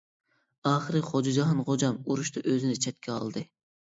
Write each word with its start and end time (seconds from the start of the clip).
ئاخىرى 0.69 1.01
خوجا 1.09 1.33
جاھان 1.35 1.61
خوجام 1.67 1.99
ئۇرۇشتا 2.07 2.43
ئۆزىنى 2.47 2.81
چەتكە 2.87 3.15
ئالدى. 3.19 3.45